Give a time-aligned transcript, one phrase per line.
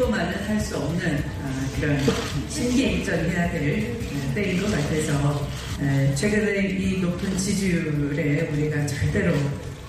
[0.00, 1.98] 요, 기쁨만은 할 수 없는 아, 그런
[2.48, 5.48] 신기행전해야 될 어, 때인 것 같아서
[5.82, 9.34] 에, 최근에 이 높은 지지율에 우리가 절대로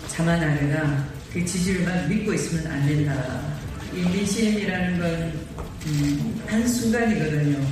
[0.09, 3.41] 자만하거나 그 지지율만 믿고 있으면 안 된다.
[3.93, 5.34] 이 민심이라는 건
[5.87, 7.65] 음, 한순간이거든요.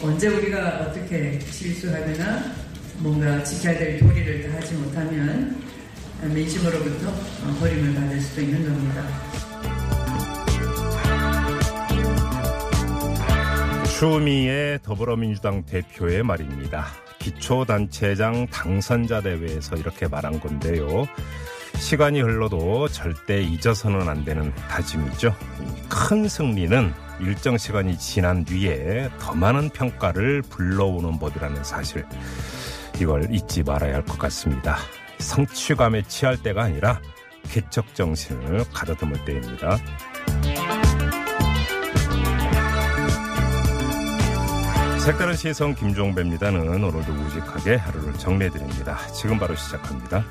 [0.00, 2.54] 언제 우리가 어떻게 실수하거나
[2.98, 5.62] 뭔가 지켜야 될 도리를 다 하지 못하면
[6.22, 9.51] 민심으로부터 어, 버림을 받을 수도 있는 겁니다.
[14.02, 16.86] 추미애 더불어민주당 대표의 말입니다.
[17.20, 21.06] 기초단체장 당선자 대회에서 이렇게 말한 건데요.
[21.76, 25.36] 시간이 흘러도 절대 잊어서는 안 되는 다짐이죠.
[25.88, 32.04] 큰 승리는 일정 시간이 지난 뒤에 더 많은 평가를 불러오는 법이라는 사실.
[33.00, 34.78] 이걸 잊지 말아야 할 것 같습니다.
[35.20, 37.00] 성취감에 취할 때가 아니라
[37.52, 39.78] 개척 정신을 가다듬을 때입니다.
[45.04, 49.04] 색다른 시선 김종배입니다는 오늘도 우직하게 하루를 정리해드립니다.
[49.08, 50.24] 지금 바로 시작합니다.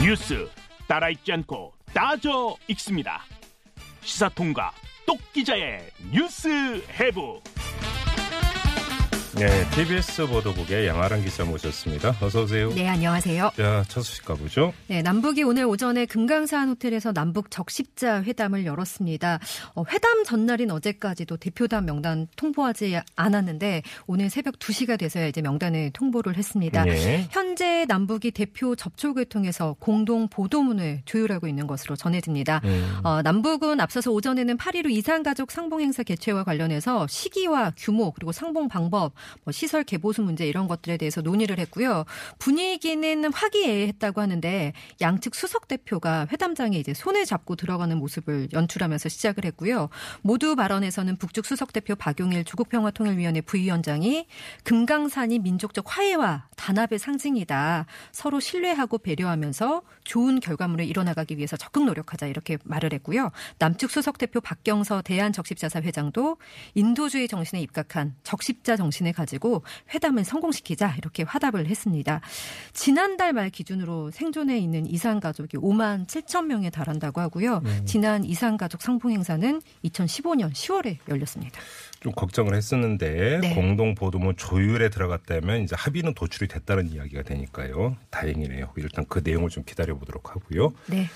[0.00, 0.48] 뉴스
[0.86, 3.24] 따라 읽지 않고 따져 읽습니다.
[4.00, 4.70] 시사통과
[5.04, 6.48] 똑 기자의 뉴스
[6.92, 7.40] 해부.
[9.40, 12.14] 네, TBS 보도국의 양아랑 기자 모셨습니다.
[12.20, 12.68] 어서 오세요.
[12.74, 13.52] 네, 안녕하세요.
[13.56, 14.74] 자, 첫 소식 가보죠.
[14.86, 19.38] 네, 남북이 오늘 오전에 금강산 호텔에서 남북 적십자 회담을 열었습니다.
[19.76, 26.36] 어, 회담 전날인 어제까지도 대표단 명단 통보하지 않았는데 오늘 새벽 2시가 돼서야 이제 명단을 통보를
[26.36, 26.84] 했습니다.
[26.84, 27.26] 네.
[27.30, 32.60] 현재 남북이 대표 접촉을 통해서 공동 보도문을 조율하고 있는 것으로 전해집니다.
[32.64, 33.00] 음.
[33.04, 39.14] 어, 남북은 앞서서 오전에는 8.15 이산가족 상봉 행사 개최와 관련해서 시기와 규모 그리고 상봉 방법
[39.44, 42.04] 뭐 시설 개보수 문제 이런 것들에 대해서 논의를 했고요.
[42.38, 49.88] 분위기는 화기애애했다고 하는데 양측 수석 대표가 회담장에 이제 손을 잡고 들어가는 모습을 연출하면서 시작을 했고요.
[50.22, 54.26] 모두 발언에서는 북측 수석 대표 박용일 조국 평화통일위원회 부위원장이
[54.64, 57.86] 금강산이 민족적 화해와 단합의 상징이다.
[58.12, 63.30] 서로 신뢰하고 배려하면서 좋은 결과물을 이뤄나가기 위해서 적극 노력하자 이렇게 말을 했고요.
[63.58, 66.36] 남측 수석 대표 박경서 대한적십자사 회장도
[66.74, 69.62] 인도주의 정신에 입각한 적십자 정신을 가지고
[69.94, 72.20] 회담을 성공시키자 이렇게 화답을 했습니다.
[72.72, 77.62] 지난달 말 기준으로 생존해 있는 이산 가족이 5만 7천 명에 달한다고 하고요.
[77.84, 81.60] 지난 이산 가족 상봉 행사는 2015년 10월에 열렸습니다.
[82.00, 83.54] 좀 걱정을 했었는데 네.
[83.54, 87.96] 공동 보도문 조율에 들어갔다면 이제 합의는 도출이 됐다는 이야기가 되니까요.
[88.08, 88.72] 다행이네요.
[88.76, 90.72] 일단 그 내용을 좀 기다려 보도록 하고요.
[90.86, 91.06] 네.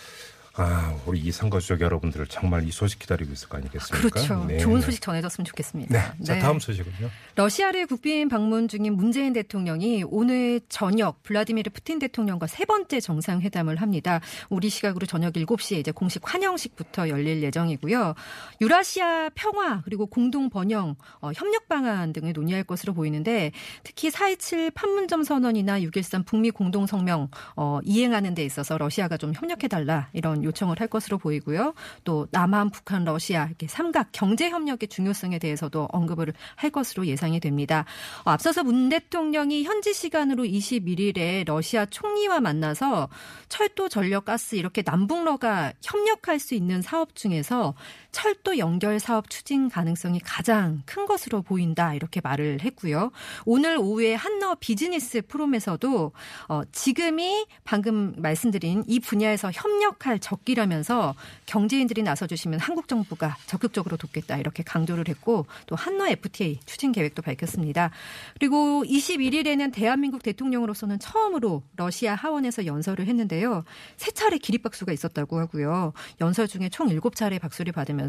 [0.57, 4.09] 아, 우리 이상가족 여러분들 정말 이 소식 기다리고 있을 거 아니겠습니까?
[4.09, 4.45] 그렇죠.
[4.45, 4.59] 네.
[4.59, 6.15] 좋은 소식 전해졌으면 좋겠습니다.
[6.17, 6.25] 네.
[6.25, 7.11] 자, 다음 소식은요.
[7.35, 14.21] 러시아를 국빈 방문 중인 문재인 대통령이 오늘 저녁 블라디미르 푸틴 대통령과 세 번째 정상회담을 합니다.
[14.49, 18.15] 우리 시각으로 저녁 7시에 이제 공식 환영식부터 열릴 예정이고요.
[18.61, 23.51] 유라시아 평화 그리고 공동 번영 어, 협력 방안 등을 논의할 것으로 보이는데
[23.83, 29.67] 특히 4.27 판문점 선언이나 6.13 북미 공동 성명 어, 이행하는 데 있어서 러시아가 좀 협력해
[29.67, 31.75] 달라 이런 요청을 할 것으로 보이고요.
[32.05, 37.85] 또 남한, 북한, 러시아 이렇게 삼각 경제 협력의 중요성에 대해서도 언급을 할 것으로 예상이 됩니다.
[38.25, 43.09] 어, 앞서서 문 대통령이 현지 시간으로 21일에 러시아 총리와 만나서
[43.49, 47.75] 철도, 전력, 가스 이렇게 남북러가 협력할 수 있는 사업 중에서
[48.15, 53.11] 철도 연결 사업 추진 가능성이 가장 큰 것으로 보인다 이렇게 말을 했고요.
[53.45, 56.13] 오늘 오후에 한너 비즈니스 포럼에서도
[56.49, 61.15] 어, 지금이 방금 말씀드린 이 분야에서 협력할 적기라면서
[61.47, 67.21] 경제인들이 나서 주시면 한국 정부가 적극적으로 돕겠다 이렇게 강조를 했고 또 한너 FTA 추진 계획도
[67.21, 67.91] 밝혔습니다.
[68.39, 73.65] 그리고 21일에는 대한민국 대통령으로서는 처음으로 러시아 하원에서 연설을 했는데요.
[73.97, 75.93] 세 차례 기립박수가 있었다고 하고요.
[76.21, 78.04] 연설 중에 총 7차례 박수를 받으면서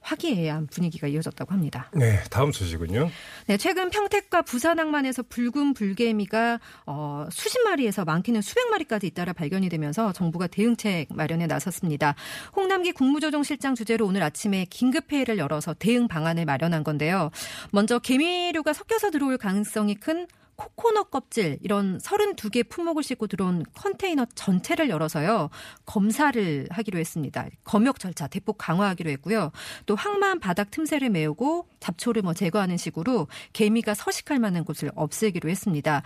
[0.00, 1.90] 화기애애한 분위기가 이어졌다고 합니다.
[1.94, 3.10] 네, 다음 소식은요.
[3.46, 9.68] 네, 최근 평택과 부산 항만에서 붉은 불개미가 어, 수십 마리에서 많게는 수백 마리까지 잇따라 발견이
[9.68, 12.14] 되면서 정부가 대응책 마련에 나섰습니다.
[12.54, 17.30] 홍남기 국무조정실장 주재로 오늘 아침에 긴급 회의를 열어서 대응 방안을 마련한 건데요.
[17.70, 20.26] 먼저 개미류가 섞여서 들어올 가능성이 큰
[20.60, 25.48] 코코넛 껍질 이런 32개 품목을 싣고 들어온 컨테이너 전체를 열어서요.
[25.86, 27.46] 검사를 하기로 했습니다.
[27.64, 29.52] 검역 절차 대폭 강화하기로 했고요.
[29.86, 36.02] 또 항만 바닥 틈새를 메우고 잡초를 뭐 제거하는 식으로 개미가 서식할 만한 곳을 없애기로 했습니다.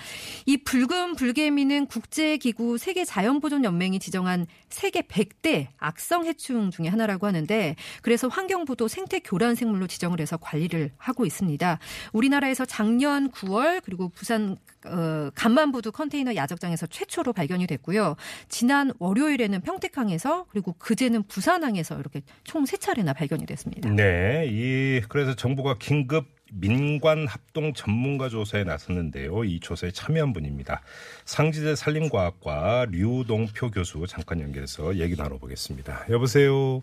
[0.46, 8.86] 이 붉은 불개미는 국제기구 세계자연보존연맹이 지정한 세계 100대 악성 해충 중의 하나라고 하는데 그래서 환경부도
[8.86, 11.80] 생태 교란 생물로 지정을 해서 관리를 하고 있습니다.
[12.12, 14.43] 우리나라에서 작년 9월 그리고 부산
[14.86, 18.16] 어, 간만부두 컨테이너 야적장에서 최초로 발견이 됐고요.
[18.48, 23.88] 지난 월요일에는 평택항에서 그리고 그제는 부산항에서 이렇게 총 세 차례나 발견이 됐습니다.
[23.90, 29.44] 네, 이 그래서 정부가 긴급 민관 합동 전문가 조사에 나섰는데요.
[29.44, 30.82] 이 조사에 참여한 분입니다.
[31.24, 36.06] 상지대 산림과학과 류동표 교수 잠깐 연결해서 얘기 나눠보겠습니다.
[36.10, 36.82] 여보세요.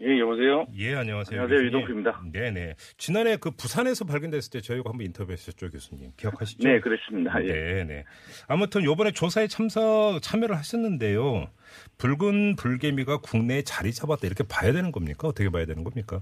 [0.00, 0.66] 예, 여보세요?
[0.76, 1.42] 예, 안녕하세요.
[1.42, 1.66] 안녕하세요.
[1.68, 2.20] 유동표입니다.
[2.32, 2.74] 네네.
[2.98, 6.10] 지난해 그 부산에서 발견됐을 때 저희가 한번 인터뷰했었죠, 교수님.
[6.16, 6.66] 기억하시죠?
[6.68, 7.42] 네, 그렇습니다.
[7.44, 7.52] 예.
[7.52, 8.04] 네네.
[8.48, 11.46] 아무튼 요번에 조사에 참석, 참여를 하셨는데요.
[11.98, 14.26] 붉은 불개미가 국내에 자리 잡았다.
[14.26, 15.28] 이렇게 봐야 되는 겁니까?
[15.28, 16.20] 어떻게 봐야 되는 겁니까?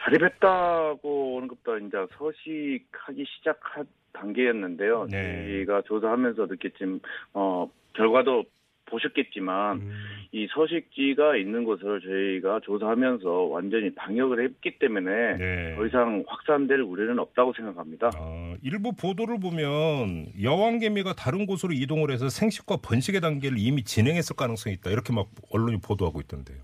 [0.00, 5.08] 자립했다고 오는 것보다 이제 서식하기 시작한 단계였는데요.
[5.10, 5.44] 네.
[5.46, 7.00] 저희가 조사하면서 느꼈지만,
[7.32, 8.44] 어, 결과도
[8.88, 9.92] 보셨겠지만, 음.
[10.32, 15.74] 이 서식지가 있는 곳을 저희가 조사하면서 완전히 방역을 했기 때문에 네.
[15.76, 18.10] 더 이상 확산될 우려는 없다고 생각합니다.
[18.18, 24.76] 어, 일부 보도를 보면 여왕개미가 다른 곳으로 이동을 해서 생식과 번식의 단계를 이미 진행했을 가능성이
[24.76, 24.90] 있다.
[24.90, 26.58] 이렇게 막 언론이 보도하고 있던데요.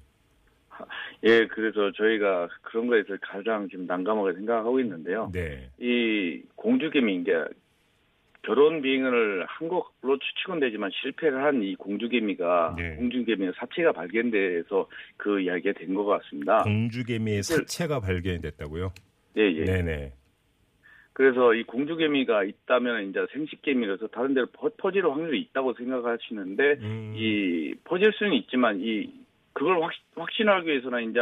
[1.27, 5.31] 예, 그래서 저희가 그런 거에 서 가장 지금 난감하게 생각하고 있는데요.
[5.33, 5.71] 네.
[5.79, 7.33] 이 공주개미 이제
[8.45, 12.97] 결혼 비행을 한 것으로 추측은 되지만 실패를 한 이 공주개미가 네.
[12.97, 16.63] 공주개미의 사체가 발견돼서 그 이야기가 된 것 같습니다.
[16.63, 18.93] 공주개미의 사체가 발견이 됐다고요?
[19.39, 19.65] 예, 예.
[19.65, 20.13] 네네.
[21.13, 27.15] 그래서 이 공주개미가 있다면 이제 생식개미라서 다른 데로 퍼- 퍼질 확률이 있다고 생각하시는데 음.
[27.17, 29.09] 이 퍼질 수는 있지만 이
[29.53, 31.21] 그걸 확, 확신하기 위해서는 이제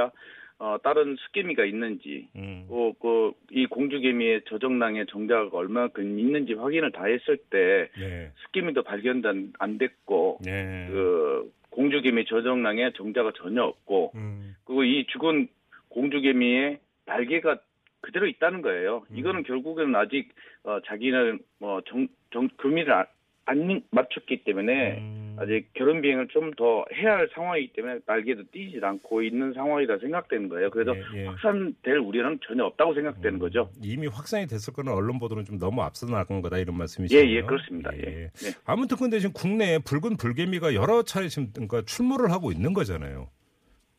[0.58, 2.66] 어, 다른 숫개미가 있는지 음.
[2.68, 8.30] 또 그 이 공주개미의 저정량의 정자가 얼마큼 있는지 확인을 다 했을 때 네.
[8.36, 10.86] 숫개미도 발견도 안, 안 됐고 네.
[10.90, 14.56] 그 공주개미 저정량에 정자가 전혀 없고 음.
[14.64, 15.48] 그리고 이 죽은
[15.90, 17.58] 공주개미의 날개가
[18.00, 19.04] 그대로 있다는 거예요.
[19.10, 19.16] 음.
[19.18, 20.30] 이거는 결국에는 아직
[20.64, 23.04] 어, 자기는 뭐 정 정, 금리를 안,
[23.44, 25.21] 안 맞췄기 때문에 음.
[25.38, 30.48] 아직 결혼 비행을 좀 더 해야 할 상황이기 때문에 날개도 띄지 않고 있는 상황이라 생각되는
[30.48, 30.70] 거예요.
[30.70, 31.26] 그래서 예, 예.
[31.26, 33.70] 확산될 우려는 전혀 없다고 생각되는 거죠.
[33.82, 37.18] 이미 확산이 됐을 거는 언론 보도는 좀 너무 앞서 나간 거다 이런 말씀이시죠?
[37.18, 37.90] 예, 예, 그렇습니다.
[37.96, 38.00] 예.
[38.00, 38.52] 네.
[38.66, 43.28] 아무튼 근데 지금 국내에 붉은 불개미가 여러 차례 지금 그러니까 출몰을 하고 있는 거잖아요.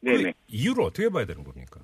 [0.03, 0.33] 그 네네.
[0.47, 1.79] 이유를 어떻게 봐야 되는 겁니까?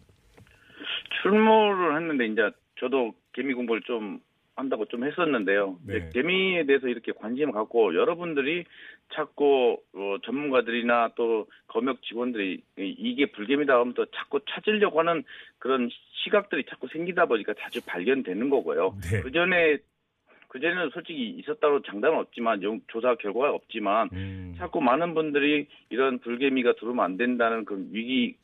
[1.21, 2.41] 출몰을 했는데 이제
[2.79, 4.19] 저도 개미 공부를 좀
[4.59, 5.77] 한다고 좀 했었는데요.
[5.87, 6.09] 네.
[6.13, 8.65] 개미에 대해서 이렇게 관심을 갖고 여러분들이
[9.13, 15.23] 자꾸 어, 전문가들이나 또 검역 직원들이 이- 이게 불개미다 하면 또 자꾸 찾으려고 하는
[15.57, 15.89] 그런
[16.23, 18.95] 시각들이 자꾸 생기다 보니까 자주 발견되는 거고요.
[19.11, 19.21] 네.
[19.21, 19.77] 그 전에
[20.49, 24.55] 그 전에는 솔직히 있었다고 장담은 없지만 영- 조사 결과가 없지만 음.
[24.57, 28.35] 자꾸 많은 분들이 이런 불개미가 들어오면 안 된다는 그 위기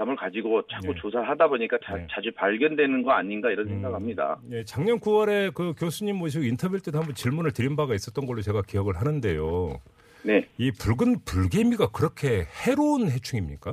[0.00, 1.00] 감을 가지고 자꾸 네.
[1.00, 2.06] 조사를 하다 보니까 자, 네.
[2.22, 3.72] 주 발견되는 거 아닌가 이런 음.
[3.72, 4.40] 생각합니다.
[4.50, 8.62] 예, 작년 9월에 그 교수님 모시고 인터뷰 때도 한번 질문을 드린 바가 있었던 걸로 제가
[8.62, 9.78] 기억을 하는데요.
[10.24, 10.48] 네.
[10.56, 13.72] 이 붉은 불개미가 그렇게 해로운 해충입니까?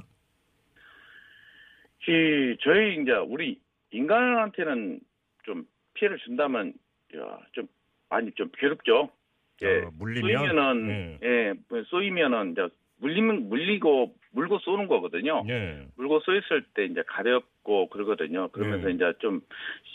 [2.10, 3.60] 이 저희 이제 우리
[3.92, 5.00] 인간한테는
[5.44, 6.74] 좀 피해를 준다면
[7.18, 7.68] 야, 좀
[8.10, 9.10] 많이 좀 괴롭죠.
[9.62, 9.68] 예.
[9.68, 11.20] 어, 물리면 쏘이면은 네.
[11.24, 12.68] 예, 뭐 쏘이면은 이제
[13.00, 15.44] 물리면 물리고 물고 쏘는 거거든요.
[15.50, 15.84] 예.
[15.96, 18.50] 물고 쏘였을 때 이제 가렵고 그러거든요.
[18.50, 18.94] 그러면서 네.
[18.94, 19.42] 이제 좀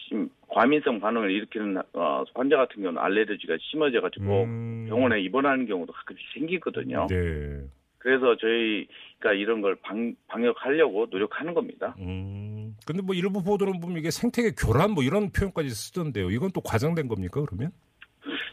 [0.09, 4.87] 심- 과민성 반응을 일으키는 어, 환자 같은 경우는 알레르기가 심해져가지고 음.
[4.89, 7.07] 병원에 입원하는 경우도 가끔씩 생기거든요.
[7.09, 7.61] 네.
[7.99, 11.95] 그래서 저희가 이런 걸 방, 방역하려고 노력하는 겁니다.
[12.01, 12.75] 음.
[12.85, 16.31] 근데 뭐 일부 보도는 보면 이게 생태계 교란 뭐 이런 표현까지 쓰던데요.
[16.33, 17.71] 이건 또 과장된 겁니까, 그러면?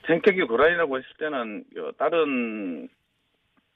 [0.06, 2.88] 생태계 고란이라고 했을 때는 어, 다른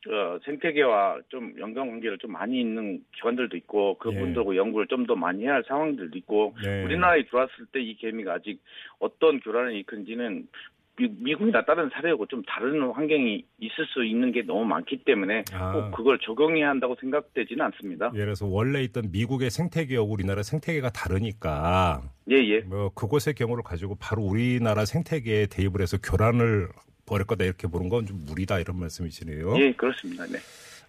[0.10, 5.56] 어, 생태계와 좀 연관관계를 좀 많이 있는 기관들도 있고 그분들하고 연구를 좀 더 많이 해야
[5.56, 6.84] 할 상황들도 있고 네.
[6.84, 8.62] 우리나라에 들어왔을 때 이 개미가 아직
[9.00, 10.48] 어떤 교란을 일으킨지는
[10.96, 15.72] 미, 미국이나 다른 사례하고 좀 다른 환경이 있을 수 있는 게 너무 많기 때문에 아.
[15.74, 18.12] 꼭 그걸 적용해야 한다고 생각되지는 않습니다.
[18.14, 22.60] 예를 들어서 원래 있던 미국의 생태계하고 우리나라 생태계가 다르니까 예, 예.
[22.62, 26.68] 뭐 그곳의 경우를 가지고 바로 우리나라 생태계에 대입을 해서 교란을
[27.06, 29.58] 벌일 거다 이렇게 보는 건 좀 무리다 이런 말씀이시네요.
[29.60, 30.26] 예, 그렇습니다.
[30.26, 30.40] 네.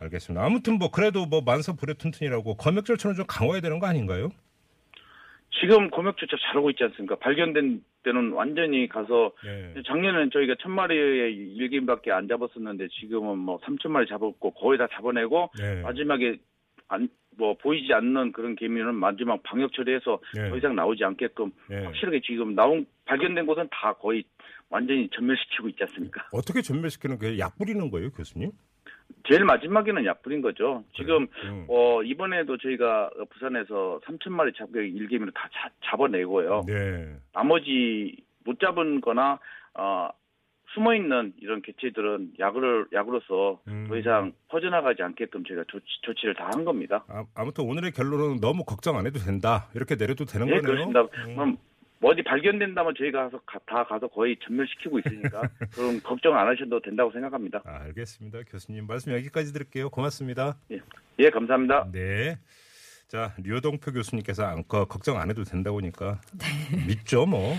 [0.00, 0.44] 알겠습니다.
[0.44, 4.30] 아무튼 뭐 그래도 뭐 만사 불의 튼튼이라고 검역 절차는 좀 강화해야 되는 거 아닌가요?
[5.60, 7.14] 지금 검역 조차 잘하고 있지 않습니까?
[7.16, 9.82] 발견된 때는 완전히 가서 네.
[9.86, 15.50] 작년에는 저희가 천 마리의 일개인밖에 안 잡았었는데 지금은 뭐 삼천 마리 잡았고 거의 다 잡아내고
[15.58, 15.80] 네.
[15.82, 16.36] 마지막에
[16.88, 20.50] 안, 뭐 보이지 않는 그런 개미는 마지막 방역 처리해서 네.
[20.50, 21.84] 더 이상 나오지 않게끔 네.
[21.84, 24.24] 확실하게 지금 나온 발견된 곳은 다 거의
[24.70, 26.26] 완전히 전멸시키고 있지 않습니까?
[26.32, 27.38] 어떻게 전멸시키는 거예요?
[27.38, 28.50] 약 뿌리는 거예요, 교수님?
[29.28, 30.82] 제일 마지막에는 약 뿌린 거죠.
[30.96, 31.66] 지금 음.
[31.68, 36.64] 어 이번에도 저희가 부산에서 3천 마리 잡고 일개미를 다 자- 잡아내고요.
[36.66, 37.16] 네.
[37.32, 39.38] 나머지 못 잡은 거나
[39.74, 40.08] 어
[40.74, 43.86] 숨어 있는 이런 개체들은 약을 약으로서 음.
[43.88, 47.04] 더 이상 퍼져나가지 않게끔 저희가 조치, 조치를 다 한 겁니다.
[47.08, 49.68] 아, 아무튼 오늘의 결론은 너무 걱정 안 해도 된다.
[49.74, 50.62] 이렇게 내려도 되는 예, 거네요.
[50.90, 51.00] 그렇습니다.
[51.02, 51.34] 음.
[51.34, 51.56] 그럼
[52.06, 55.42] 어디 발견된다면 저희가 가서 가- 다 가서 거의 전멸시키고 있으니까
[55.74, 57.62] 그럼 걱정 안 하셔도 된다고 생각합니다.
[57.64, 58.40] 아, 알겠습니다.
[58.48, 59.88] 교수님 말씀 여기까지 드릴게요.
[59.90, 60.56] 고맙습니다.
[61.18, 61.88] 예, 감사합니다.
[61.92, 62.36] 네.
[63.08, 66.20] 자, 류동표 교수님께서 안거 걱정 안 해도 된다고 하니까
[66.88, 67.54] 믿죠, 뭐.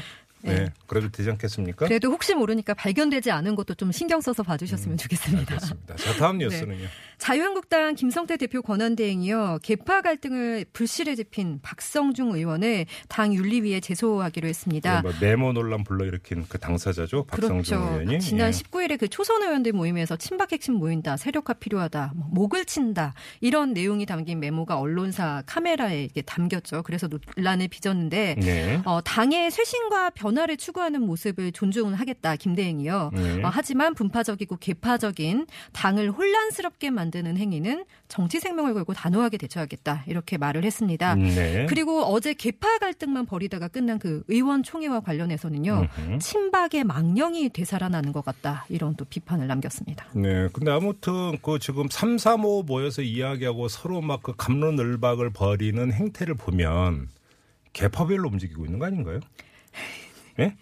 [0.45, 0.55] 네.
[0.55, 0.73] 네.
[0.87, 1.87] 그래도 되지 않겠습니까?
[1.87, 5.53] 그래도 혹시 모르니까 발견되지 않은 것도 좀 신경 써서 봐주셨으면 좋겠습니다.
[5.55, 5.95] 알겠습니다.
[5.95, 6.85] 자, 다음 뉴스는요.
[7.17, 14.95] 자유한국당 김성태 대표 권한대행이요 개파 갈등을 불씨를 지핀 박성중 의원을 당 윤리위에 제소하기로 했습니다.
[14.95, 17.23] 네, 뭐 네모 논란 불러일으킨 그 당사자죠.
[17.25, 17.93] 박성준 그렇죠.
[18.01, 18.19] 의원이.
[18.19, 18.51] 지난 예.
[18.51, 24.05] 19일에 그 초선 의원들 모임에서 친박 핵심 모인다, 세력화 필요하다, 뭐 목을 친다 이런 내용이
[24.05, 26.83] 담긴 메모가 언론사 카메라에 이게 담겼죠.
[26.83, 28.81] 그래서 논란을 빚었는데 네.
[28.85, 33.11] 어, 당의 쇄신과 변 화를 추구하는 모습을 존중하겠다 김대행이요.
[33.13, 33.43] 네.
[33.43, 40.65] 어, 하지만 분파적이고 개파적인 당을 혼란스럽게 만드는 행위는 정치 생명을 걸고 단호하게 대처하겠다 이렇게 말을
[40.65, 41.15] 했습니다.
[41.15, 41.65] 네.
[41.69, 45.87] 그리고 어제 개파 갈등만 벌이다가 끝난 그 의원 총회와 관련해서는요.
[45.99, 46.19] 음흠.
[46.19, 48.65] 친박의 망령이 되살아나는 것 같다.
[48.69, 50.07] 이런 또 비판을 남겼습니다.
[50.13, 50.49] 네.
[50.51, 56.33] 근데 아무튼 그 지금 3, 3, 5 모여서 이야기하고 서로 막 그 감론을박을 벌이는 행태를
[56.33, 57.09] 보면
[57.73, 59.19] 개파별로 움직이고 있는 거 아닌가요?
[60.39, 60.55] 예?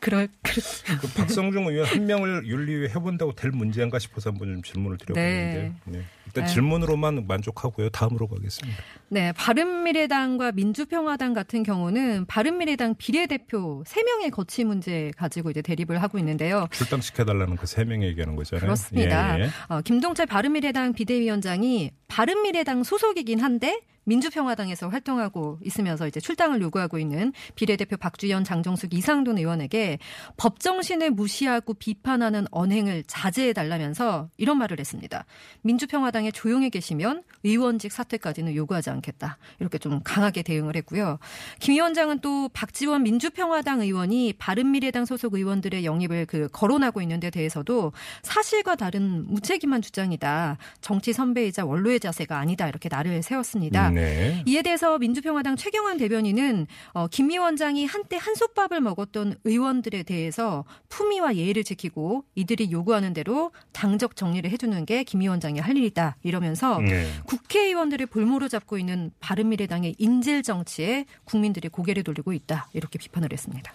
[0.00, 0.60] 그럴 그,
[1.00, 6.02] 그 박성중 의원 한 명을 윤리위에 해본다고 될 문제인가 싶어서 한번 좀 질문을 드려보는데 네.
[6.26, 6.46] 일단 네.
[6.46, 7.90] 질문으로만 만족하고요.
[7.90, 8.78] 다음으로 가겠습니다.
[9.08, 16.68] 네, 바른미래당과 민주평화당 같은 경우는 바른미래당 비례대표 3명의 거취 문제 가지고 이제 대립을 하고 있는데요.
[16.70, 18.60] 출당시켜달라는 그세 명이 얘기하는 거잖아요.
[18.60, 19.38] 그렇습니다.
[19.38, 19.48] 예, 예.
[19.68, 27.96] 어, 김동철 바른미래당 비대위원장이 바른미래당 소속이긴 한데 민주평화당에서 활동하고 있으면서 이제 출당을 요구하고 있는 비례대표
[27.96, 29.98] 박주연, 장정숙, 이상돈 의원에게
[30.36, 35.24] 법 정신을 무시하고 비판하는 언행을 자제해 달라면서 이런 말을 했습니다.
[35.62, 39.38] 민주평화당에 조용히 계시면 의원직 사퇴까지는 요구하지 않겠다.
[39.60, 41.18] 이렇게 좀 강하게 대응을 했고요.
[41.60, 47.92] 김 위원장은 또 박지원 민주평화당 의원이 바른미래당 소속 의원들의 영입을 그 거론하고 있는 데 대해서도
[48.22, 50.56] 사실과 다른 무책임한 주장이다.
[50.80, 52.68] 정치 선배이자 원로의 자세가 아니다.
[52.68, 53.92] 이렇게 나를 세웠습니다.
[53.98, 54.42] 네.
[54.46, 61.64] 이에 대해서 민주평화당 최경환 대변인은 어, 김 위원장이 한때 한솥밥을 먹었던 의원들에 대해서 품위와 예의를
[61.64, 67.10] 지키고 이들이 요구하는 대로 당적 정리를 해주는 게 김 위원장이 할 일이다 이러면서 네.
[67.26, 73.72] 국회의원들을 볼모로 잡고 있는 바른미래당의 인질 정치에 국민들이 고개를 돌리고 있다 이렇게 비판을 했습니다.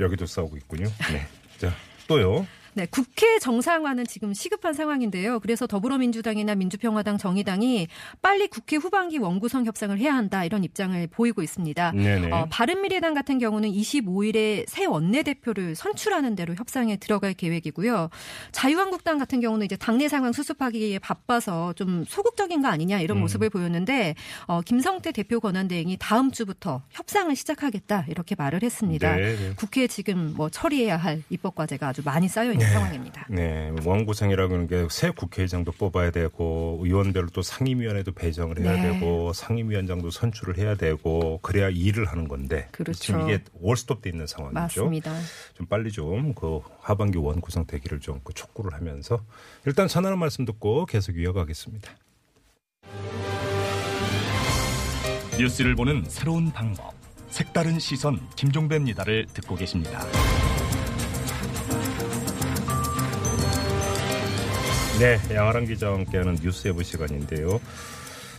[0.00, 0.86] 여기도 싸우고 있군요.
[1.12, 1.26] 네.
[1.58, 1.72] 자,
[2.06, 2.46] 또요.
[2.78, 5.40] 네, 국회 정상화는 지금 시급한 상황인데요.
[5.40, 7.88] 그래서 더불어민주당이나 민주평화당, 정의당이
[8.22, 11.90] 빨리 국회 후반기 원구성 협상을 해야 한다 이런 입장을 보이고 있습니다.
[11.90, 12.30] 네네.
[12.30, 18.10] 어, 바른미래당 같은 경우는 25일에 새 원내대표를 선출하는 대로 협상에 들어갈 계획이고요.
[18.52, 23.22] 자유한국당 같은 경우는 이제 당내 상황 수습하기에 바빠서 좀 소극적인 거 아니냐 이런 음.
[23.22, 24.14] 모습을 보였는데
[24.46, 29.16] 어, 김성태 대표 권한대행이 다음 주부터 협상을 시작하겠다 이렇게 말을 했습니다.
[29.16, 29.52] 네, 네.
[29.56, 33.26] 국회에 지금 뭐 처리해야 할 입법 과제가 아주 많이 쌓여 있는 상황입니다.
[33.30, 38.82] 네, 원구성이라고 하는 게 새 국회의장도 뽑아야 되고 의원별로 또 상임위원회도 배정을 해야 네.
[38.92, 42.98] 되고 상임위원장도 선출을 해야 되고 그래야 일을 하는 건데 그렇죠.
[42.98, 44.58] 지금 이게 올스톱돼 있는 상황이죠.
[44.58, 45.12] 맞습니다.
[45.54, 49.20] 좀 빨리 좀 그 하반기 원구성 되기를 좀 그 촉구를 하면서
[49.66, 51.90] 일단 전하는 말씀 듣고 계속 이어가겠습니다.
[55.38, 56.92] 뉴스를 보는 새로운 방법.
[57.30, 60.00] 색다른 시선 김종배입니다를 듣고 계십니다.
[64.98, 67.60] 네, 양아랑 기자와 함께하는 뉴스에브 시간인데요.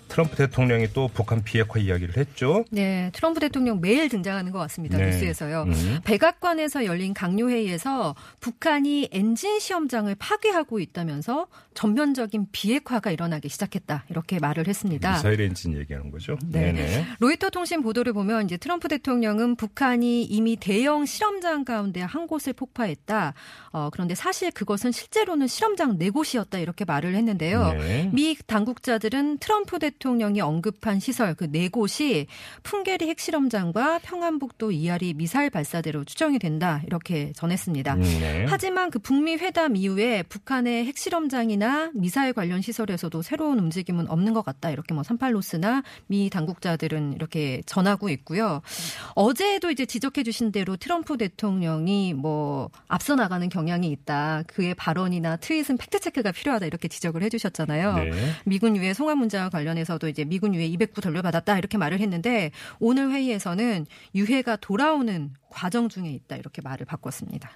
[0.10, 2.66] 트럼프 대통령이 또 북한 비핵화 이야기를 했죠.
[2.72, 4.98] 네, 트럼프 대통령 매일 등장하는 것 같습니다.
[4.98, 5.06] 네.
[5.06, 5.64] 뉴스에서요.
[5.68, 6.00] 음.
[6.04, 14.06] 백악관에서 열린 각료회의에서 북한이 엔진 시험장을 파괴하고 있다면서 전면적인 비핵화가 일어나기 시작했다.
[14.10, 15.14] 이렇게 말을 했습니다.
[15.14, 16.38] 미사일 엔진 얘기하는 거죠.
[16.44, 16.74] 네.
[16.74, 17.06] 네네.
[17.20, 23.34] 로이터 통신 보도를 보면 이제 트럼프 대통령은 북한이 이미 대형 실험장 가운데 한 곳을 폭파했다.
[23.72, 27.74] 어, 그런데 사실 그것은 실제로는 실험장 네 곳이었다 이렇게 말을 했는데요.
[27.74, 28.10] 네.
[28.12, 32.28] 미 당국자들은 트럼프 대통령 대통령이 언급한 시설 그 네 곳이
[32.64, 37.96] 풍계리 핵실험장과 평안북도 이하리 미사일 발사대로 추정이 된다 이렇게 전했습니다.
[37.96, 38.46] 음, 네.
[38.48, 44.70] 하지만 그 북미 회담 이후에 북한의 핵실험장이나 미사일 관련 시설에서도 새로운 움직임은 없는 것 같다.
[44.70, 48.62] 이렇게 뭐 산팔로스나 미 당국자들은 이렇게 전하고 있고요.
[49.16, 54.44] 어제도 이제 지적해 주신 대로 트럼프 대통령이 뭐 앞서 나가는 경향이 있다.
[54.48, 56.68] 그의 발언이나 트윗은 팩트 체크가 필요하다.
[56.68, 57.96] 이렇게 지적을 해 주셨잖아요.
[57.96, 58.12] 네.
[58.46, 61.58] 미군 유해 송환 문제와 관련해서 도 이제 미군 유해 200구 돌려받았다.
[61.58, 66.36] 이렇게 말을 했는데 오늘 회의에서는 유해가 돌아오는 과정 중에 있다.
[66.36, 67.50] 이렇게 말을 바꿨습니다.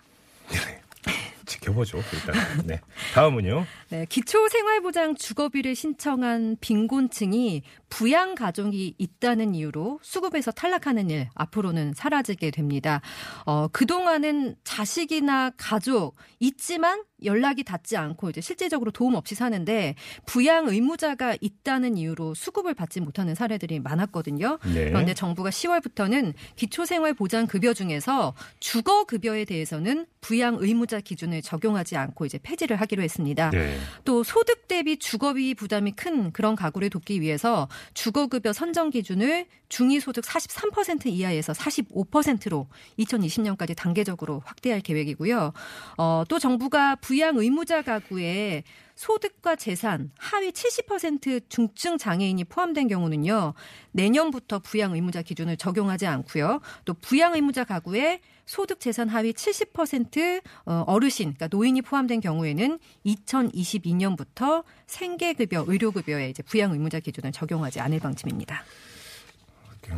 [1.46, 2.00] 지켜보죠.
[2.14, 2.66] 일단.
[2.66, 2.80] 네.
[3.14, 3.66] 다음은요.
[3.90, 13.02] 네, 기초생활보장 주거비를 신청한 빈곤층이 부양 가족이 있다는 이유로 수급에서 탈락하는 일 앞으로는 사라지게 됩니다.
[13.46, 21.38] 어, 그동안은 자식이나 가족 있지만 연락이 닿지 않고 이제 실질적으로 도움 없이 사는데 부양 의무자가
[21.42, 24.60] 있다는 이유로 수급을 받지 못하는 사례들이 많았거든요.
[24.74, 24.86] 네.
[24.86, 33.04] 그런데 정부가 10월부터는 기초생활보장급여 중에서 주거급여에 대해서는 부양 의무자 기준을 적용하지 않고 이제 폐지를 하기로
[33.04, 33.50] 했습니다.
[33.52, 33.78] 네.
[34.06, 41.08] 또 소득 대비 주거비 부담이 큰 그런 가구를 돕기 위해서 주거급여 선정 기준을 중위소득 43%
[41.08, 42.68] 이하에서 45%로
[43.00, 45.52] 2020년까지 단계적으로 확대할 계획이고요.
[45.98, 48.64] 어, 또 정부가 부양 의무자 가구에
[48.96, 53.54] 소득과 재산 하위 70% 중증 장애인이 포함된 경우는요.
[53.92, 56.62] 내년부터 부양 의무자 기준을 적용하지 않고요.
[56.86, 64.64] 또 부양 의무자 가구에 소득 재산 하위 70% 어, 어르신, 그러니까 노인이 포함된 경우에는 2022년부터
[64.86, 68.64] 생계급여, 의료급여에 이제 부양 의무자 기준을 적용하지 않을 방침입니다.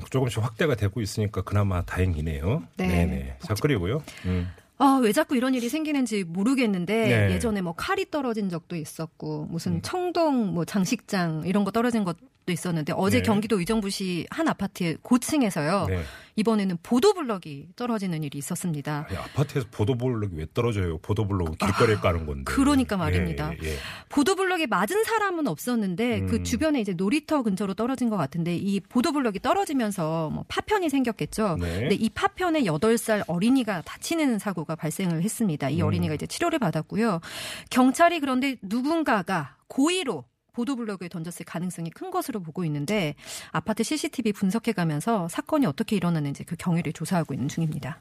[0.09, 2.63] 조금씩 확대가 되고 있으니까 그나마 다행이네요.
[2.77, 2.87] 네.
[2.87, 3.37] 네네.
[3.39, 4.03] 자, 그리고요.
[4.25, 4.49] 음.
[4.77, 7.33] 아, 왜 자꾸 이런 일이 생기는지 모르겠는데 네.
[7.33, 12.17] 예전에 뭐 칼이 떨어진 적도 있었고 무슨 청동 뭐 장식장 이런 거 떨어진 것도
[12.49, 13.23] 있었는데 어제 네.
[13.23, 15.85] 경기도 의정부시 한 아파트 고층에서요.
[15.87, 16.01] 네.
[16.37, 19.05] 이번에는 보도블럭이 떨어지는 일이 있었습니다.
[19.07, 20.97] 아니, 아파트에서 보도블록이 왜 떨어져요?
[20.97, 22.43] 보도블록은 길거리에 까는 건데.
[22.45, 23.53] 그러니까 말입니다.
[23.63, 23.75] 예, 예.
[24.09, 26.27] 보도블럭에 맞은 사람은 없었는데 음.
[26.27, 31.57] 그 주변에 이제 놀이터 근처로 떨어진 것 같은데 이 보도블럭이 떨어지면서 뭐 파편이 생겼겠죠.
[31.59, 31.79] 네.
[31.81, 35.69] 근데 이 파편에 8살 어린이가 다치는 사고가 발생을 했습니다.
[35.69, 35.87] 이 음.
[35.87, 37.21] 어린이가 이제 치료를 받았고요.
[37.69, 43.15] 경찰이 그런데 누군가가 고의로 보도블럭을 던졌을 가능성이 큰 것으로 보고 있는데
[43.51, 47.99] 아파트 CCTV 분석해가면서 사건이 어떻게 일어났는지 그 경위를 조사하고 있는 중입니다.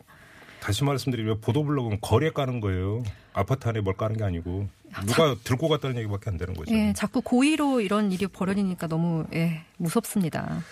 [0.61, 3.03] 다시 말씀드리면 보도블록은 거리에 까는 거예요.
[3.35, 4.69] 아파트 안에 뭘 까는 게 아니고
[5.07, 6.75] 누가 들고 갔다는 얘기밖에 안 되는 거죠.
[6.75, 10.63] 예, 자꾸 고의로 이런 일이 벌어지니까 너무 예, 무섭습니다.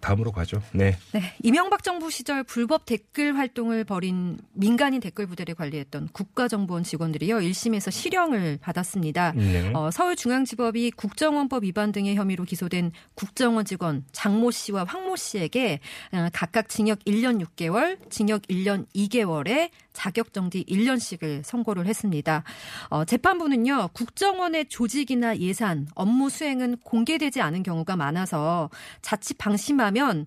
[0.00, 0.62] 다음으로 가죠.
[0.72, 0.96] 네.
[1.12, 7.90] 네, 이명박 정부 시절 불법 댓글 활동을 벌인 민간인 댓글 부대를 관리했던 국가정보원 직원들이요 1심에서
[7.90, 9.32] 실형을 받았습니다.
[9.32, 9.70] 네.
[9.74, 15.80] 어, 서울중앙지법이 국정원법 위반 등의 혐의로 기소된 국정원 직원 장모 씨와 황모 씨에게
[16.12, 22.44] 어, 각각 징역 1년 6개월, 징역 1년 2개월에 자격정지 1년씩을 선고를 했습니다.
[22.88, 28.70] 어, 재판부는요, 국정원의 조직이나 예산, 업무 수행은 공개되지 않은 경우가 많아서
[29.02, 30.26] 자칫 방심하면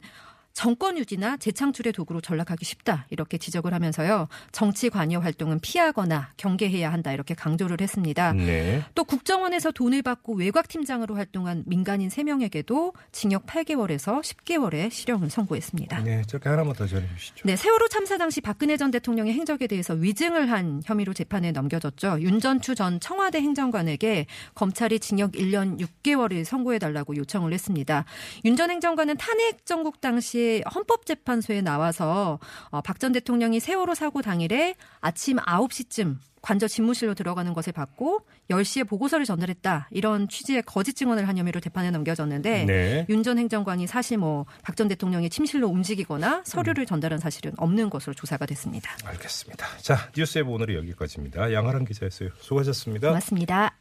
[0.54, 7.12] 정권 유지나 재창출의 도구로 전락하기 쉽다 이렇게 지적을 하면서요 정치 관여 활동은 피하거나 경계해야 한다
[7.12, 8.34] 이렇게 강조를 했습니다.
[8.34, 8.84] 네.
[8.96, 16.00] 또 국정원에서 돈을 받고 외곽 팀장으로 활동한 민간인 3명에게도 징역 8개월에서 10개월의 실형을 선고했습니다.
[16.04, 16.22] 네.
[16.28, 17.44] 저렇게 하나만 더 전해 주시죠.
[17.46, 22.22] 네, 세월호 참사 당시 박근혜 전 대통령의 행적에 대해서 위증을 한 혐의로 재판에 넘겨졌죠.
[22.22, 28.06] 윤전추 전 청와대 행정관에게 검찰이 징역 1년 6개월을 선고해 달라고 요청을 했습니다.
[28.46, 30.40] 윤 전 행정관은 탄핵 정국 당시
[30.73, 38.21] 헌법재판소에 나와서 어, 박전 대통령이 세월호 사고 당일에 아침 9시쯤 관저 집무실로 들어가는 것을 받고
[38.49, 39.88] 10시에 보고서를 전달했다.
[39.91, 43.06] 이런 취지의 거짓 증언을 한 혐의로 재판에 넘겨졌는데 네.
[43.10, 48.47] 윤전 행정관이 사실 뭐 박 전 대통령이 침실로 움직이거나 서류를 전달한 사실은 없는 것으로 조사가
[48.47, 48.89] 됐습니다.
[49.06, 49.67] 알겠습니다.
[49.82, 51.54] 자, 뉴스의 오늘은 여기까지입니다.
[51.54, 52.30] 양하람 기자였어요.
[52.39, 53.10] 수고하셨습니다.
[53.10, 53.81] 고맙습니다.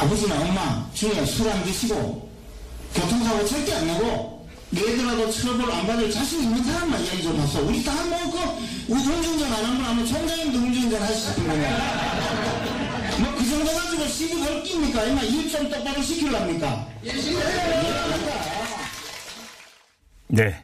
[0.00, 2.28] 아버지나 엄마 중에 술 안 드시고
[2.94, 7.66] 교통사고 절대 안 나고 내더라도 처벌 안 받을 자신 있는 사람만 이야기 좀 하소.
[7.66, 8.38] 우리 다 뭐, 그,
[8.92, 11.78] 우리 음주운전 안 하면 아마 총장님도 음주운전 하셨을 거예요.
[13.48, 15.04] 나눠가지고 시비 걸 깁니까?
[15.04, 16.88] 이마 일 좀 똑바로 시키려합니까?
[20.28, 20.54] 네.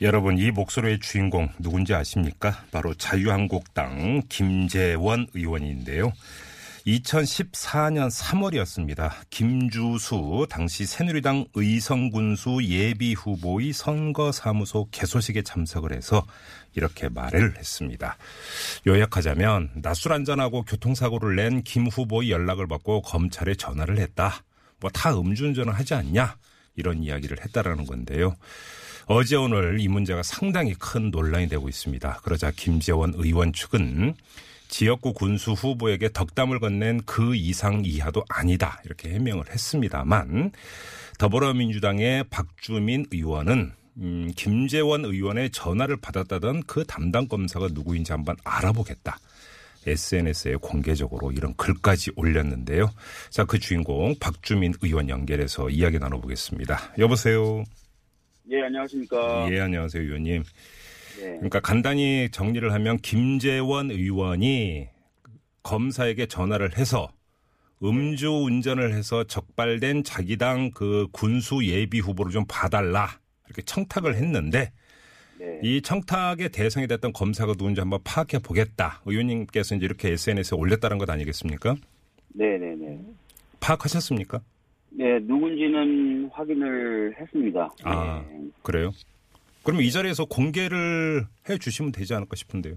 [0.00, 2.64] 여러분, 이 목소리의 주인공 누군지 아십니까?
[2.72, 6.12] 바로 자유한국당 김재원 의원인데요.
[6.86, 9.10] 2014년 3월이었습니다.
[9.30, 16.26] 김주수 당시 새누리당 의성군수 예비 후보의 선거사무소 개소식에 참석을 해서
[16.74, 18.18] 이렇게 말을 했습니다.
[18.86, 24.44] 요약하자면 낮술 한잔하고 교통사고를 낸 김 후보의 연락을 받고 검찰에 전화를 했다.
[24.80, 26.36] 뭐 다 음주운전을 하지 않냐?
[26.76, 28.36] 이런 이야기를 했다라는 건데요.
[29.06, 32.20] 어제 오늘 이 문제가 상당히 큰 논란이 되고 있습니다.
[32.22, 34.14] 그러자 김재원 의원 측은
[34.74, 40.50] 지역구 군수 후보에게 덕담을 건넨 그 이상 이하도 아니다 이렇게 해명을 했습니다만
[41.16, 49.16] 더불어민주당의 박주민 의원은 음, 김재원 의원의 전화를 받았다던 그 담당 검사가 누구인지 한번 알아보겠다.
[49.86, 52.90] SNS에 공개적으로 이런 글까지 올렸는데요.
[53.30, 56.94] 자, 그 주인공 박주민 의원 연결해서 이야기 나눠보겠습니다.
[56.98, 57.62] 여보세요.
[58.50, 59.46] 예, 안녕하십니까.
[59.52, 60.42] 예, 안녕하세요, 의원님.
[61.20, 61.24] 예.
[61.36, 64.88] 그러니까 간단히 정리를 하면 김재원 의원이
[65.62, 67.08] 검사에게 전화를 해서
[67.82, 73.08] 음주 운전을 해서 적발된 자기 당 그 군수 예비 후보를 좀 봐달라
[73.46, 74.72] 이렇게 청탁을 했는데
[75.38, 75.60] 네.
[75.62, 79.02] 이 청탁의 대상이 됐던 검사가 누군지 한번 파악해 보겠다.
[79.04, 81.74] 의원님께서 이제 이렇게 SNS에 올렸다는 것 아니겠습니까?
[82.34, 83.00] 네네네.
[83.60, 84.40] 파악하셨습니까?
[84.90, 87.68] 네, 누군지는 확인을 했습니다.
[87.82, 88.24] 아.
[88.28, 88.38] 네.
[88.62, 88.92] 그래요?
[89.64, 92.76] 그러면 이 자리에서 공개를 해 주시면 되지 않을까 싶은데요.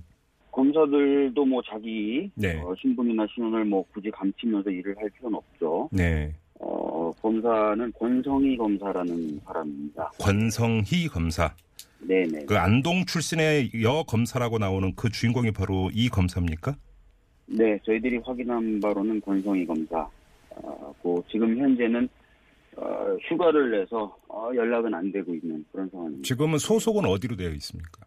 [0.51, 2.59] 검사들도 뭐 자기 네.
[2.59, 5.89] 어, 신분이나 신원을 뭐 굳이 감추면서 일을 할 필요는 없죠.
[5.91, 6.33] 네.
[6.59, 10.11] 어, 검사는 권성희 검사라는 사람입니다.
[10.19, 11.53] 권성희 검사.
[11.99, 12.45] 네네.
[12.45, 16.75] 그 안동 출신의 여 검사라고 나오는 그 주인공이 바로 이 검사입니까?
[17.47, 20.09] 네, 저희들이 확인한 바로는 권성희 검사.
[20.51, 22.07] 어, 그 지금 현재는
[22.77, 26.23] 어, 휴가를 내서 어, 연락은 안 되고 있는 그런 상황입니다.
[26.23, 28.05] 지금은 소속은 어디로 되어 있습니까?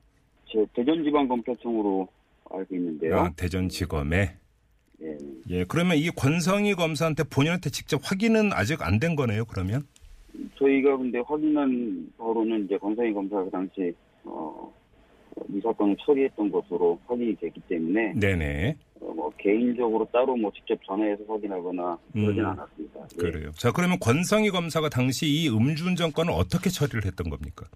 [0.49, 2.09] 제 대전지방검찰청으로
[2.51, 3.17] 알고 있는데요.
[3.19, 4.37] 아, 대전지검에.
[5.03, 5.19] 예.
[5.51, 9.83] 예, 그러면 이 권성희 검사한테 본인한테 직접 확인은 아직 안 된 거네요, 그러면?
[10.57, 13.93] 저희가 근데 확인한 바로는 이제 권성희 검사가 그 당시
[14.25, 14.73] 어,
[15.49, 18.77] 이 사건을 처리했던 것으로 확인이 됐기 때문에 네네.
[19.01, 23.01] 어, 뭐 개인적으로 따로 뭐 직접 전화해서 확인하거나 그러진 음, 않았습니다.
[23.01, 23.17] 예.
[23.17, 23.51] 그래요.
[23.53, 27.67] 자, 그러면 권성희 검사가 당시 이 음주운전 건을 어떻게 처리를 했던 겁니까?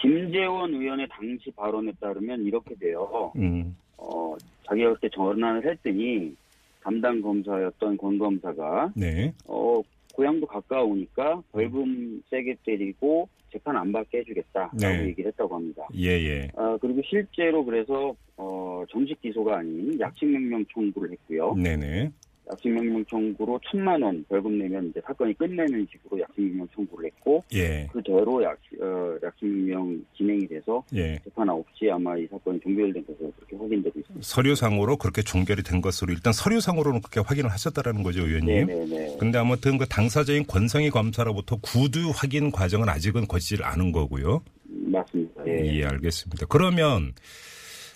[0.00, 3.32] 김재원 의원의 당시 발언에 따르면 이렇게 돼요.
[3.36, 6.34] 음, 어, 자기가 그때 전화를 했더니
[6.82, 9.32] 담당 검사였던 권 검사가 네.
[9.46, 9.80] 어,
[10.14, 15.06] 고향도 가까우니까 벌금 세게 때리고 재판 안 받게 해주겠다라고 네.
[15.06, 15.86] 얘기를 했다고 합니다.
[15.96, 16.48] 예, 예.
[16.56, 21.54] 아, 그리고 실제로 그래서 어, 정식 기소가 아닌 약식 명령 청구를 했고요.
[21.54, 22.10] 네네.
[22.50, 27.42] 약식 명령 청구로 천만 원 벌금 내면 이제 사건이 끝내는 식으로 약식 명령 청구를 했고
[27.54, 31.18] 예, 그 대로 약, 어, 약식 명령 진행이 돼서 예.
[31.24, 34.20] 재판 없이 아마 이 사건이 종결된 것으로 그렇게 확인되고 있습니다.
[34.22, 38.66] 서류상으로 그렇게 종결이 된 것으로 일단 서류상으로는 그렇게 확인을 하셨다라는 거죠, 의원님.
[38.66, 39.16] 네네네.
[39.18, 44.42] 근데 아무튼 그 당사자인 권성희 검사로부터 구두 확인 과정은 아직은 거치질 않은 거고요.
[44.66, 45.46] 맞습니다.
[45.46, 45.78] 예.
[45.78, 46.44] 예, 알겠습니다.
[46.50, 47.12] 그러면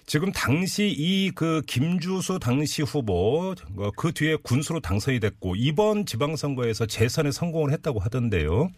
[0.08, 6.86] 지금 당시 이 그 김주수 당시 후보 어, 그 뒤에 군수로 당선이 됐고 이번 지방선거에서
[6.86, 8.70] 재선에 성공을 했다고 하던데요.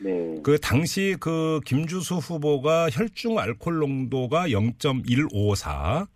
[0.00, 0.40] 네.
[0.42, 6.08] 그 당시 그 김주수 후보가 혈중 알코올 농도가 0.154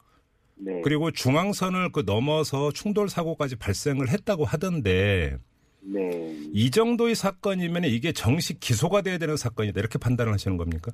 [0.57, 0.81] 네.
[0.83, 5.37] 그리고 중앙선을 그 넘어서 충돌 사고까지 발생을 했다고 하던데
[5.83, 6.37] 네.
[6.53, 10.91] 이 정도의 사건이면 이게 정식 기소가 돼야 되는 사건이다 이렇게 판단을 하시는 겁니까?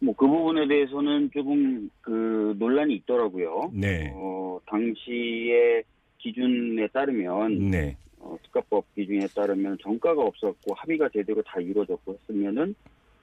[0.00, 3.70] 뭐 그 부분에 대해서는 조금 그 논란이 있더라고요.
[3.72, 4.12] 네.
[4.14, 5.84] 어, 당시의
[6.18, 7.96] 기준에 따르면 네.
[8.18, 12.74] 어, 특가법 기준에 따르면 정가가 없었고 합의가 제대로 다 이루어졌고 했으면은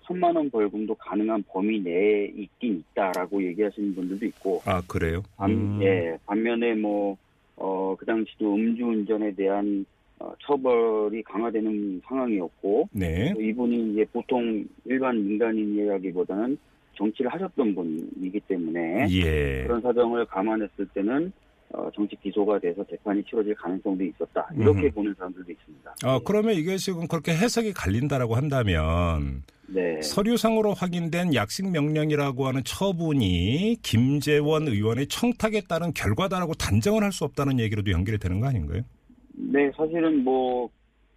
[0.05, 5.23] 천만 원 벌금도 가능한 범위 내에 있긴 있다라고 얘기하시는 분들도 있고 아 그래요?
[5.35, 5.79] 반, 음.
[5.81, 7.17] 예, 반면에 뭐,
[7.55, 9.85] 어, 그 당시도 음주운전에 대한
[10.19, 13.33] 어, 처벌이 강화되는 상황이었고, 네.
[13.33, 16.57] 또 이분이 이제 보통 일반 민간인이라기보다는
[16.97, 19.63] 정치를 하셨던 분이기 때문에 예.
[19.63, 21.31] 그런 사정을 감안했을 때는
[21.73, 24.47] 어, 정치 기소가 돼서 재판이 치러질 가능성도 있었다.
[24.55, 24.91] 이렇게 음.
[24.91, 25.95] 보는 사람들도 있습니다.
[26.03, 29.99] 아 그러면 이게 지금 그렇게 해석이 갈린다라고 한다면 네.
[30.01, 37.59] 서류상으로 확인된 약식 명령이라고 하는 처분이 김재원 의원의 청탁에 따른 결과다라고 단정을 할 수 없다는
[37.59, 38.83] 얘기로도 연결이 되는 거 아닌가요?
[39.37, 40.69] 네, 사실은 뭐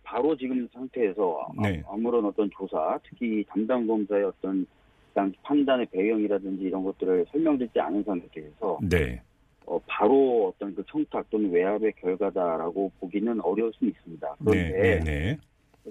[0.03, 1.83] 바로 지금 상태에서 아- 네.
[1.89, 4.67] 아무런 어떤 조사, 특히 담당 검사의 어떤
[5.15, 9.21] 당 판단의 배경이라든지 이런 것들을 설명드리지 않은 상태에서 네.
[9.67, 14.37] 어, 바로 어떤 그 청탁 또는 외압의 결과다라고 보기는 어려울 수 있습니다.
[14.41, 15.39] 네, 그런데 네, 네.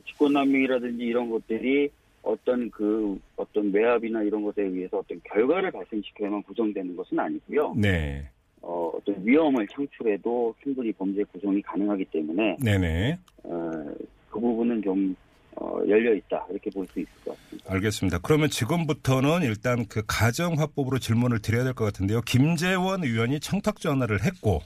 [0.05, 1.89] 직권남용이라든지 이런 것들이
[2.23, 7.75] 어떤 그 어떤 외압이나 이런 것에 의해서 어떤 결과를 발생시켜야만 구성되는 것은 아니고요.
[7.77, 8.29] 네.
[8.61, 13.19] 어, 어떤 위험을 창출해도 충분히 범죄 구성이 가능하기 때문에 네네.
[13.43, 13.71] 어,
[14.29, 15.15] 그 부분은 좀
[15.55, 17.73] 어, 열려 있다 이렇게 볼 수 있을 것 같습니다.
[17.73, 18.19] 알겠습니다.
[18.19, 22.21] 그러면 지금부터는 일단 그 가정화법으로 질문을 드려야 될 것 같은데요.
[22.21, 24.61] 김재원 의원이 청탁 전화를 했고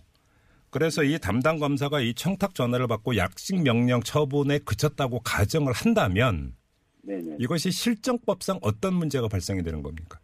[0.70, 6.54] 그래서 이 담당 검사가 이 청탁 전화를 받고 약식 명령 처분에 그쳤다고 가정을 한다면
[7.04, 7.38] 네네.
[7.40, 10.20] 이것이 실정법상 어떤 문제가 발생이 되는 겁니까?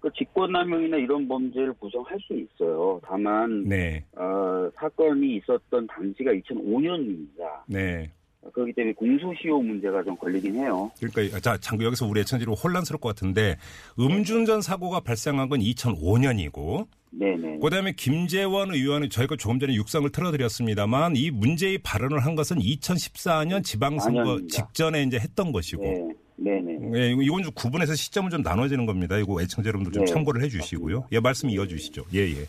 [0.00, 3.00] 그 직권남용이나 이런 범죄를 구성할 수 있어요.
[3.04, 7.62] 다만 네, 어, 사건이 있었던 당시가 2005년입니다.
[7.66, 8.10] 네.
[8.52, 10.90] 그렇기 때문에 공소시효 문제가 좀 걸리긴 해요.
[11.00, 13.56] 그러니까 자, 장 여기서 우리 애청지로 혼란스러울 것 같은데
[13.98, 17.58] 음주운전 사고가 발생한 건 2005년이고 네네.
[17.58, 24.22] 그다음에 김재원 의원은 저희가 조금 전에 육성을 틀어드렸습니다만 이 문제의 발언을 한 것은 2014년 지방선거
[24.22, 24.48] 4년입니다.
[24.48, 26.08] 직전에 이제 했던 것이고 네.
[26.38, 26.90] 네네.
[26.94, 29.18] 예, 이건 좀 구분해서 시점은 좀 나눠지는 겁니다.
[29.18, 30.12] 이거 애청자 여러분들 좀 네.
[30.12, 31.08] 참고를 해주시고요.
[31.12, 32.04] 예, 말씀 이어주시죠.
[32.14, 32.46] 예, 예.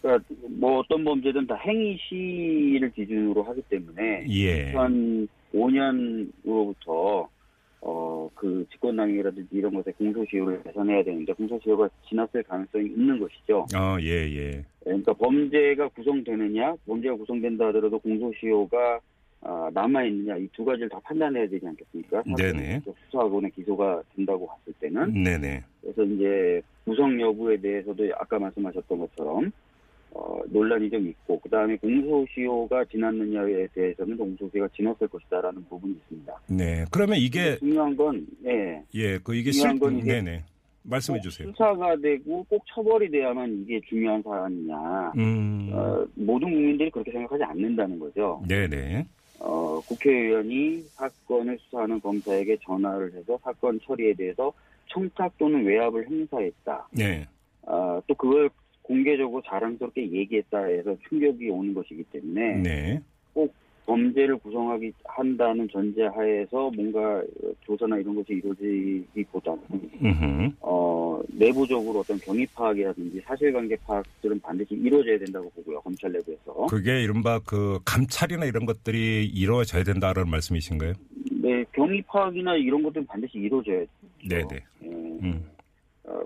[0.00, 4.72] 그러니까 뭐 어떤 범죄든 다 행위 시를 기준으로 하기 때문에 예.
[5.54, 7.28] 2005년으로부터
[7.80, 13.66] 어그 직권남용이라든지 이런 것에 공소시효를 개선해야 되는데 공소시효가 지났을 가능성이 있는 것이죠.
[13.74, 14.64] 아, 예, 예.
[14.84, 19.00] 그러니까 범죄가 구성되느냐, 범죄가 구성된다 하더라도 공소시효가
[19.44, 22.22] 아, 남아 있느냐 이 두 가지를 다 판단해야 되지 않겠습니까?
[22.36, 22.80] 네네.
[23.06, 25.64] 수사하고는 기소가 된다고 봤을 때는 네네.
[25.80, 29.50] 그래서 이제 구성 여부에 대해서도 아까 말씀하셨던 것처럼
[30.14, 36.40] 어, 논란이 좀 있고 그 다음에 공소시효가 지났느냐에 대해서는 공소시효가 지났을 것이다라는 부분이 있습니다.
[36.50, 36.84] 네.
[36.92, 40.44] 그러면 이게 중요한 건 예, 예, 그 이게 중요한 실 건 이게 네네.
[40.84, 41.48] 말씀해 꼭 주세요.
[41.50, 45.12] 수사가 되고 꼭 처벌이 돼야만 이게 중요한 사안이냐.
[45.16, 45.70] 음.
[45.72, 48.42] 어, 모든 국민들이 그렇게 생각하지 않는다는 거죠.
[48.46, 49.06] 네네.
[49.44, 54.52] 어, 국회의원이 사건을 수사하는 검사에게 전화를 해서 사건 처리에 대해서
[54.86, 56.88] 청탁 또는 외압을 행사했다.
[56.92, 57.26] 네.
[57.66, 58.50] 아, 또 그걸
[58.82, 63.02] 공개적으로 자랑스럽게 얘기했다 해서 충격이 오는 것이기 때문에 네.
[63.34, 63.52] 꼭
[63.86, 67.22] 범죄를 구성하기 한다는 전제 하에서 뭔가
[67.66, 69.60] 조사나 이런 것이 이루어지기보다는.
[70.60, 76.66] 어, 내부적으로 어떤 경위 파악이라든지 사실관계 파악들은 반드시 이루어져야 된다고 보고요 검찰 내부에서.
[76.66, 80.92] 그게 이른바 그 감찰이나 이런 것들이 이루어져야 된다는 말씀이신가요?
[81.30, 83.90] 네, 경위 파악이나 이런 것들은 반드시 이루어져야죠.
[84.28, 84.64] 네네.
[84.84, 85.44] 예, 음.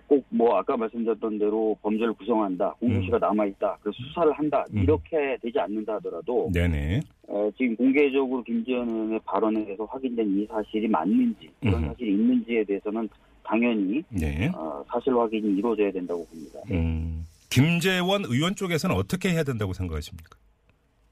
[0.08, 4.82] 어, 꼭뭐 아까 말씀드렸던 대로 범죄를 구성한다, 공소시가 남아있다, 그래서 수사를 한다 음.
[4.82, 7.00] 이렇게 되지 않는다 하더라도 네네.
[7.28, 11.88] 어, 지금 공개적으로 김지현 의원의 발언에 대해서 확인된 이 사실이 맞는지 그런 음.
[11.88, 13.08] 사실이 있는지에 대해서는
[13.44, 14.50] 당연히 네.
[14.54, 16.60] 어, 사실 확인이 이루어져야 된다고 봅니다.
[16.70, 17.26] 음.
[17.50, 20.36] 김재원 의원 쪽에서는 어떻게 해야 된다고 생각하십니까?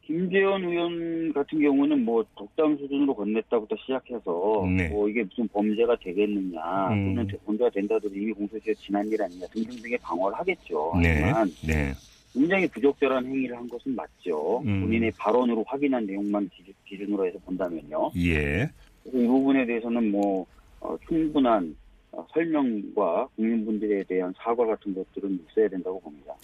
[0.06, 4.88] 김재현 의원 같은 경우는 뭐 독담 수준으로 건넸다부터 시작해서 네.
[4.88, 7.14] 뭐 이게 무슨 범죄가 되겠느냐 음.
[7.14, 10.92] 또는 범죄가 된다도 이미 공소시효 지난 일 아니냐 등등등의 방어를 하겠죠.
[11.02, 11.20] 네.
[11.22, 11.92] 하지만 네.
[12.34, 14.60] 굉장히 부적절한 행위를 한 것은 맞죠.
[14.66, 14.82] 음.
[14.82, 18.10] 본인의 발언으로 확인한 내용만 기준- 기준으로 해서 본다면요.
[18.16, 18.68] 예.
[19.06, 20.44] 이 부분에 대해서는 뭐
[20.80, 21.74] 어, 충분한
[22.12, 26.34] 어, 설명과 국민분들에 대한 사과 같은 것들은 있어야 된다고 봅니다.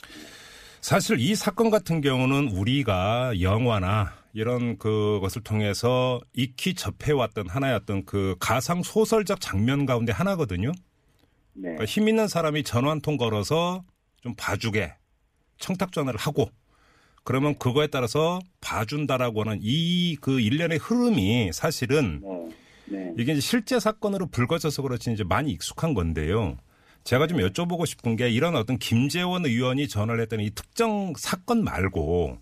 [0.80, 8.82] 사실 이 사건 같은 경우는 우리가 영화나 이런 그것을 통해서 익히 접해왔던 어떤 그 가상
[8.82, 10.72] 소설적 장면 가운데 하나거든요.
[11.54, 11.62] 네.
[11.62, 13.84] 그러니까 힘 있는 사람이 전화 한 통 걸어서
[14.22, 14.94] 좀 봐주게
[15.58, 16.50] 청탁 전화를 하고
[17.24, 22.48] 그러면 그거에 따라서 봐준다라고 하는 이 그 일련의 흐름이 사실은 네.
[22.98, 23.14] 네.
[23.18, 26.56] 이게 이제 실제 사건으로 불거져서 그렇지 이제 많이 익숙한 건데요.
[27.04, 32.38] 제가 좀 여쭤보고 싶은 게 이런 어떤 김재원 의원이 전화를 했던 이 특정 사건 말고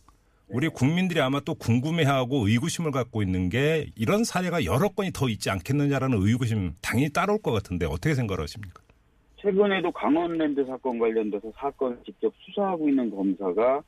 [0.49, 5.51] 우리 국민들이 아마 또 궁금해하고 의구심을 갖고 있는 게 이런 사례가 여러 건이 더 있지
[5.51, 8.83] 않겠느냐라는 의구심 당연히 따라올 것 같은데 어떻게 생각하십니까?
[9.37, 13.83] 최근에도 강원랜드 사건 관련돼서 사건을 직접 수사하고 있는 검사가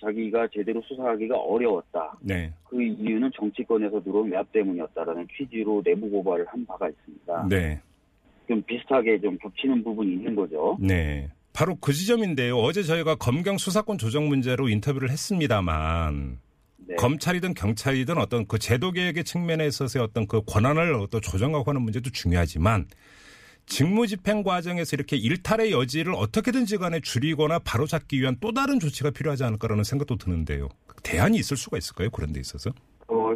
[0.00, 2.18] 자기가 제대로 수사하기가 어려웠다.
[2.20, 2.52] 네.
[2.64, 7.48] 그 이유는 정치권에서 들어온 외압 때문이었다라는 취지로 내부 고발을 한 바가 있습니다.
[7.48, 7.80] 네.
[8.48, 10.78] 좀 비슷하게 좀 겹치는 부분이 있는 거죠.
[10.80, 11.30] 네.
[11.52, 12.58] 바로 그 지점인데요.
[12.58, 16.38] 어제 저희가 검경 수사권 조정 문제로 인터뷰를 했습니다만
[16.86, 16.94] 네.
[16.96, 22.08] 검찰이든 경찰이든 어떤 그 제도 개혁의 측면에 있어서의 어떤 그 권한을 또 조정하고 하는 문제도
[22.10, 22.86] 중요하지만
[23.66, 29.42] 직무 집행 과정에서 이렇게 일탈의 여지를 어떻게든지 간에 줄이거나 바로잡기 위한 또 다른 조치가 필요하지
[29.44, 30.68] 않을까라는 생각도 드는데요.
[31.02, 32.10] 대안이 있을 수가 있을까요?
[32.10, 32.70] 그런 데 있어서?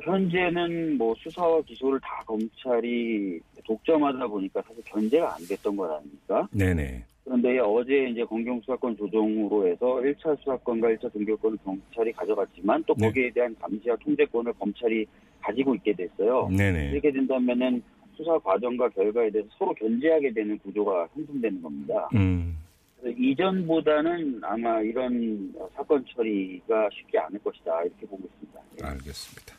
[0.00, 6.48] 어, 현재는 뭐 수사와 기소를 다 검찰이 독점하다 보니까 사실 견제가 안 됐던 것 아닙니까?
[6.52, 7.04] 네네.
[7.24, 13.06] 그런데 어제 이제 검경 수사권 조정으로 해서 1차 수사권과 1차 등교권을 경찰이 가져갔지만 또 네.
[13.06, 15.06] 거기에 대한 감시와 통제권을 검찰이
[15.40, 16.48] 가지고 있게 됐어요.
[16.48, 16.90] 네네.
[16.90, 17.82] 이렇게 된다면은
[18.16, 22.08] 수사 과정과 결과에 대해서 서로 견제하게 되는 구조가 형성되는 겁니다.
[22.14, 22.56] 음.
[23.04, 28.60] 이전보다는 아마 이런 사건 처리가 쉽지 않을 것이다 이렇게 보고 있습니다.
[28.82, 28.86] 예.
[28.86, 29.54] 알겠습니다.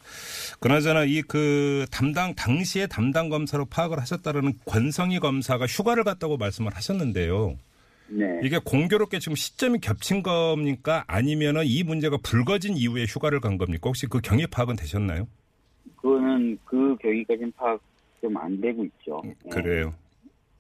[0.60, 7.58] 그나저나 이 그 담당 당시에 담당 검사로 파악을 하셨다라는 권성희 검사가 휴가를 갔다고 말씀을 하셨는데요.
[8.10, 8.26] 네.
[8.44, 11.04] 이게 공교롭게 지금 시점이 겹친 겁니까?
[11.08, 13.82] 아니면은 이 문제가 불거진 이후에 휴가를 간 겁니까?
[13.86, 15.28] 혹시 그 경위 파악은 되셨나요?
[15.96, 17.80] 그거는 그 경위까지는 파악
[18.22, 19.22] 좀 안 되고 있죠.
[19.26, 19.30] 예.
[19.30, 19.94] 음, 그래요.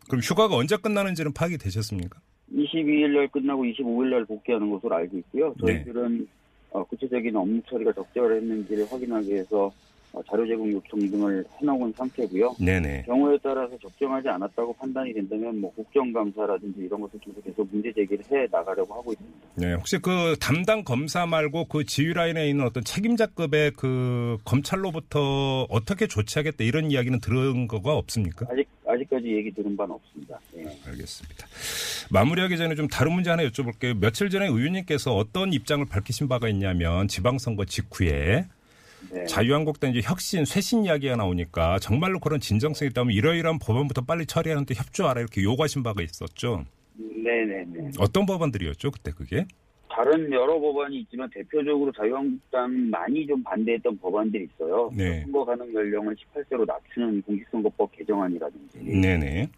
[0.08, 2.20] 그럼 휴가가 언제 끝나는지는 파악이 되셨습니까?
[2.56, 5.54] 22일 날 끝나고 25일 날 복귀하는 것으로 알고 있고요.
[5.64, 5.84] 네.
[5.84, 6.28] 저희들은
[6.72, 9.72] 어, 구체적인 업무 처리가 적절했는지를 확인하기 위해서
[10.14, 12.56] 어, 자료 제공 요청 등을 해놓은 상태고요.
[12.60, 13.04] 네네.
[13.04, 18.48] 경우에 따라서 적정하지 않았다고 판단이 된다면 뭐 국정감사라든지 이런 것을 통해서 계속 문제 제기를 해
[18.52, 19.38] 나가려고 하고 있습니다.
[19.56, 26.08] 네, 혹시 그 담당 검사 말고 그 지휘 라인에 있는 어떤 책임자급의 그 검찰로부터 어떻게
[26.08, 28.48] 조치하겠다 이런 이야기는 들은 거가 없습니까?
[28.50, 30.40] 아직 아직까지 얘기 들은 바는 없습니다.
[30.58, 30.66] 예.
[30.88, 31.48] 알겠습니다.
[32.12, 33.98] 마무리하기 전에 좀 다른 문제 하나 여쭤볼게요.
[33.98, 38.46] 며칠 전에 의원님께서 어떤 입장을 밝히신 바가 있냐면 지방선거 직후에
[39.12, 39.26] 네.
[39.26, 45.22] 자유한국당 이제 혁신, 쇄신 이야기가 나오니까 정말로 그런 진정성이 있다면 이러이러한 법안부터 빨리 처리하는데 협조하라
[45.22, 46.66] 이렇게 요구하신 바가 있었죠.
[46.98, 47.92] 네네네.
[47.98, 49.46] 어떤 법안들이었죠 그때 그게?
[49.94, 54.90] 다른 여러 법안이 있지만 대표적으로 자유한국당 많이 좀 반대했던 법안들이 있어요.
[54.96, 55.22] 네.
[55.24, 59.50] 선거 가능 연령을 18세로 낮추는 공직선거법 개정안이라든지 네네.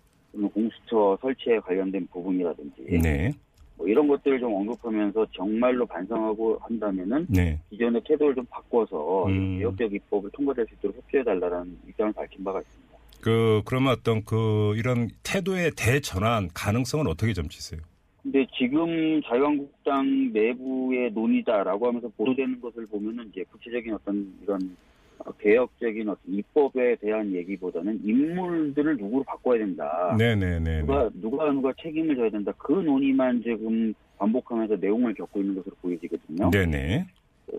[0.54, 3.32] 공수처 설치에 관련된 부분이라든지 네.
[3.76, 7.60] 뭐 이런 것들을 좀 언급하면서 정말로 반성하고 한다면은 네.
[7.70, 9.60] 기존의 태도를 좀 바꿔서 음.
[9.60, 12.84] 개혁적 입법을 통과될 수 있도록 협조해달라는 입장을 밝힌 바가 있습니다.
[13.22, 17.80] 그 그러면 어떤 그 이런 태도의 대전환 가능성은 어떻게 점치세요?
[18.24, 24.78] 근데 지금 자유한국당 내부의 논의다라고 하면서 보도되는 것을 보면은 이제 구체적인 어떤 이런
[25.20, 30.16] 어, 개혁적인 어떤 입법에 대한 얘기보다는 인물들을 누구로 바꿔야 된다.
[30.18, 30.82] 네네네.
[30.82, 32.54] 누가 누가 누가 책임을 져야 된다.
[32.58, 36.50] 그 논의만 지금 반복하면서 내용을 겪고 있는 것으로 보여지거든요.
[36.50, 37.06] 네네.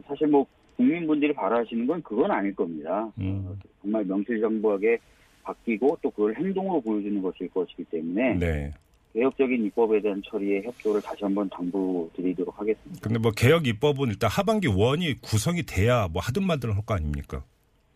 [0.06, 0.46] 사실 뭐
[0.76, 3.12] 국민분들이 바라시는 건 그건 아닐 겁니다.
[3.18, 3.44] 음.
[3.46, 4.98] 어, 정말 명실상부하게
[5.42, 8.72] 바뀌고 또 그걸 행동으로 보여주는 것일 것이기 때문에 네.
[9.14, 13.00] 개혁적인 입법에 대한 처리에 협조를 다시 한번 당부드리도록 하겠습니다.
[13.00, 17.42] 근데 뭐 개혁 입법은 일단 하반기 원이 구성이 돼야 뭐 하든 말든 할 거 아닙니까?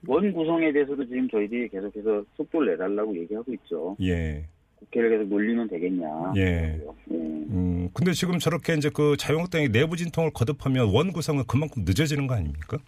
[0.06, 3.96] 원 구성에 대해서도 지금 저희들이 계속해서 속도를 내달라고 얘기하고 있죠.
[4.00, 4.44] 예.
[4.76, 6.32] 국회를 계속 놀리면 되겠냐.
[6.36, 6.42] 예.
[6.42, 6.80] 예.
[7.10, 12.34] 음, 근데 지금 저렇게 이제 그 자유한국당이 내부 진통을 거듭하면 원 구성은 그만큼 늦어지는 거
[12.34, 12.78] 아닙니까?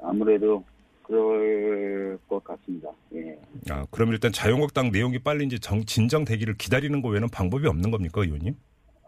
[0.00, 0.64] 아무래도
[1.04, 2.90] 그럴 것 같습니다.
[3.14, 3.38] 예.
[3.70, 8.22] 아, 그럼 일단 자유한국당 내용이 빨리 이제 정, 진정되기를 기다리는 거 외에는 방법이 없는 겁니까,
[8.22, 8.54] 의원님?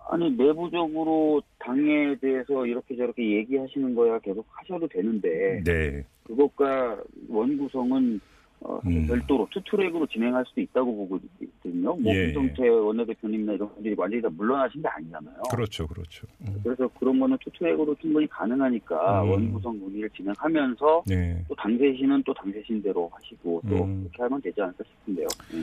[0.08, 6.04] 아니 내부적으로 당에 대해서 이렇게 저렇게 얘기하시는 거야 계속 하셔도 되는데 네.
[6.24, 8.20] 그것과 원 구성은
[8.60, 9.06] 어, 음.
[9.06, 11.94] 별도로 투트랙으로 진행할 수도 있다고 보고 있거든요.
[11.94, 15.42] 뭐 예, 김성태 원내대표님이나 이런 분들이 완전히 다 물러나신 게 아니잖아요.
[15.50, 16.26] 그렇죠, 그렇죠.
[16.40, 16.60] 음.
[16.62, 19.30] 그래서 그런 거는 투트랙으로 충분히 가능하니까 음.
[19.30, 21.44] 원 구성 논의를 진행하면서 네.
[21.48, 24.02] 또 당 쇄신은 또 당 쇄신대로 하시고 또 음.
[24.04, 25.26] 그렇게 하면 되지 않을까 싶은데요.
[25.54, 25.58] 예.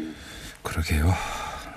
[0.63, 1.05] 그러게요.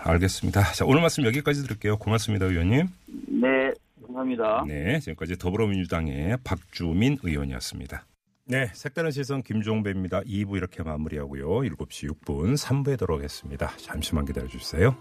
[0.05, 0.63] 알겠습니다.
[0.73, 1.97] 자, 오늘 말씀 여기까지 드릴게요.
[1.97, 2.87] 고맙습니다, 의원님.
[3.27, 3.73] 네,
[4.07, 4.65] 감사합니다.
[4.69, 8.05] 네, 지금까지 더불어민주당의 박주민 의원이었습니다.
[8.49, 10.21] 네, 색다른 시선 김종배입니다.
[10.21, 11.49] 2부 이렇게 마무리하고요.
[11.49, 13.77] 7시 6분 3부에 들어오겠습니다.
[13.79, 14.97] 잠시만 기다려 주세요.